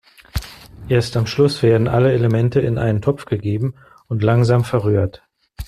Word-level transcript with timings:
Erst 0.89 1.15
am 1.15 1.27
Schluss 1.27 1.61
werden 1.61 1.87
alle 1.87 2.11
Elemente 2.11 2.59
in 2.59 2.79
einem 2.79 3.03
Topf 3.03 3.25
gegeben 3.25 3.75
und 4.07 4.23
langsam 4.23 4.63
verrührt. 4.63 5.21